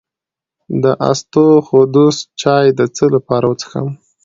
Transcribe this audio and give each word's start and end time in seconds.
د 0.83 0.85
اسطوخودوس 1.11 2.17
چای 2.41 2.65
د 2.77 2.81
څه 2.95 3.05
لپاره 3.15 3.45
وڅښم؟ 3.47 3.87